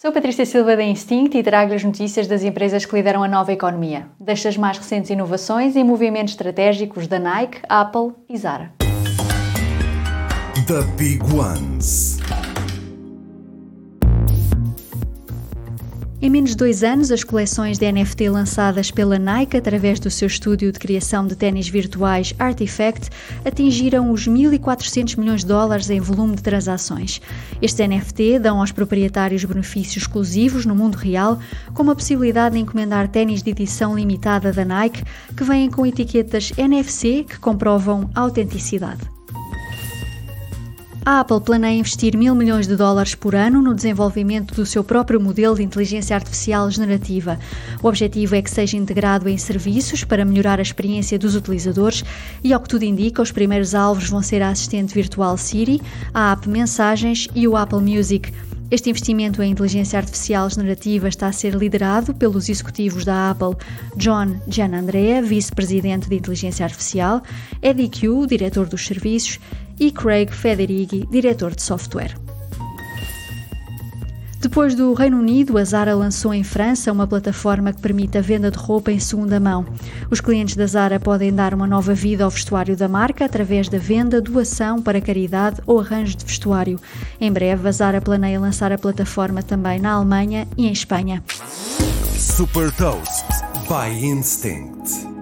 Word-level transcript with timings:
Sou 0.00 0.12
Patrícia 0.12 0.46
Silva 0.46 0.76
da 0.76 0.84
Instinct 0.84 1.36
e 1.36 1.42
trago 1.42 1.74
as 1.74 1.82
notícias 1.82 2.28
das 2.28 2.44
empresas 2.44 2.86
que 2.86 2.94
lideram 2.94 3.20
a 3.24 3.26
nova 3.26 3.52
economia, 3.52 4.06
destas 4.20 4.56
mais 4.56 4.78
recentes 4.78 5.10
inovações 5.10 5.74
e 5.74 5.82
movimentos 5.82 6.34
estratégicos 6.34 7.08
da 7.08 7.18
Nike, 7.18 7.58
Apple 7.68 8.12
e 8.28 8.38
Zara. 8.38 8.72
The 10.68 10.82
Big 10.96 11.18
Ones. 11.34 12.17
Em 16.20 16.28
menos 16.28 16.50
de 16.50 16.56
dois 16.56 16.82
anos, 16.82 17.12
as 17.12 17.22
coleções 17.22 17.78
de 17.78 17.92
NFT 17.92 18.28
lançadas 18.28 18.90
pela 18.90 19.20
Nike 19.20 19.56
através 19.56 20.00
do 20.00 20.10
seu 20.10 20.26
estúdio 20.26 20.72
de 20.72 20.78
criação 20.80 21.24
de 21.24 21.36
ténis 21.36 21.68
virtuais 21.68 22.34
Artifact 22.36 23.08
atingiram 23.44 24.10
os 24.10 24.26
1.400 24.26 25.16
milhões 25.16 25.42
de 25.42 25.46
dólares 25.46 25.88
em 25.88 26.00
volume 26.00 26.34
de 26.34 26.42
transações. 26.42 27.20
Estes 27.62 27.86
NFT 27.86 28.40
dão 28.40 28.58
aos 28.58 28.72
proprietários 28.72 29.44
benefícios 29.44 29.98
exclusivos 29.98 30.66
no 30.66 30.74
mundo 30.74 30.96
real, 30.96 31.38
como 31.72 31.92
a 31.92 31.94
possibilidade 31.94 32.56
de 32.56 32.62
encomendar 32.62 33.06
ténis 33.06 33.40
de 33.40 33.50
edição 33.50 33.94
limitada 33.94 34.52
da 34.52 34.64
Nike 34.64 35.04
que 35.36 35.44
vêm 35.44 35.70
com 35.70 35.86
etiquetas 35.86 36.52
NFC 36.58 37.26
que 37.28 37.38
comprovam 37.38 38.10
autenticidade. 38.12 39.17
A 41.10 41.20
Apple 41.20 41.40
planeia 41.40 41.78
investir 41.78 42.14
mil 42.14 42.34
milhões 42.34 42.66
de 42.66 42.76
dólares 42.76 43.14
por 43.14 43.34
ano 43.34 43.62
no 43.62 43.74
desenvolvimento 43.74 44.54
do 44.54 44.66
seu 44.66 44.84
próprio 44.84 45.18
modelo 45.18 45.54
de 45.54 45.62
inteligência 45.62 46.14
artificial 46.14 46.70
generativa. 46.70 47.38
O 47.82 47.88
objetivo 47.88 48.34
é 48.34 48.42
que 48.42 48.50
seja 48.50 48.76
integrado 48.76 49.26
em 49.26 49.38
serviços 49.38 50.04
para 50.04 50.22
melhorar 50.22 50.58
a 50.58 50.62
experiência 50.62 51.18
dos 51.18 51.34
utilizadores 51.34 52.04
e, 52.44 52.52
ao 52.52 52.60
que 52.60 52.68
tudo 52.68 52.82
indica, 52.82 53.22
os 53.22 53.32
primeiros 53.32 53.74
alvos 53.74 54.10
vão 54.10 54.20
ser 54.20 54.42
a 54.42 54.50
assistente 54.50 54.92
virtual 54.92 55.38
Siri, 55.38 55.80
a 56.12 56.32
app 56.32 56.46
Mensagens 56.46 57.26
e 57.34 57.48
o 57.48 57.56
Apple 57.56 57.80
Music. 57.80 58.30
Este 58.70 58.90
investimento 58.90 59.42
em 59.42 59.50
inteligência 59.50 59.98
artificial 59.98 60.50
generativa 60.50 61.08
está 61.08 61.26
a 61.26 61.32
ser 61.32 61.54
liderado 61.54 62.12
pelos 62.12 62.50
executivos 62.50 63.02
da 63.02 63.30
Apple, 63.30 63.56
John 63.96 64.38
Gianandrea, 64.46 65.22
vice-presidente 65.22 66.06
de 66.06 66.16
inteligência 66.16 66.66
artificial, 66.66 67.22
Eddie 67.62 67.88
Q, 67.88 68.26
diretor 68.26 68.66
dos 68.66 68.84
serviços, 68.84 69.40
e 69.80 69.90
Craig 69.90 70.30
Federighi, 70.30 71.06
diretor 71.10 71.54
de 71.54 71.62
software. 71.62 72.27
Depois 74.40 74.72
do 74.74 74.94
Reino 74.94 75.18
Unido, 75.18 75.58
a 75.58 75.64
Zara 75.64 75.96
lançou 75.96 76.32
em 76.32 76.44
França 76.44 76.92
uma 76.92 77.08
plataforma 77.08 77.72
que 77.72 77.80
permite 77.80 78.16
a 78.16 78.20
venda 78.20 78.52
de 78.52 78.56
roupa 78.56 78.92
em 78.92 79.00
segunda 79.00 79.40
mão. 79.40 79.66
Os 80.10 80.20
clientes 80.20 80.54
da 80.54 80.64
Zara 80.64 81.00
podem 81.00 81.34
dar 81.34 81.52
uma 81.52 81.66
nova 81.66 81.92
vida 81.92 82.22
ao 82.22 82.30
vestuário 82.30 82.76
da 82.76 82.86
marca 82.86 83.24
através 83.24 83.68
da 83.68 83.78
venda, 83.78 84.20
doação 84.20 84.80
para 84.80 85.00
caridade 85.00 85.60
ou 85.66 85.80
arranjo 85.80 86.16
de 86.16 86.24
vestuário. 86.24 86.78
Em 87.20 87.32
breve, 87.32 87.68
a 87.68 87.72
Zara 87.72 88.00
planeia 88.00 88.38
lançar 88.38 88.70
a 88.70 88.78
plataforma 88.78 89.42
também 89.42 89.80
na 89.80 89.94
Alemanha 89.94 90.46
e 90.56 90.68
em 90.68 90.72
Espanha. 90.72 91.22
Super 92.16 92.70
Toast 92.72 93.26
by 93.68 94.06
Instinct. 94.06 95.17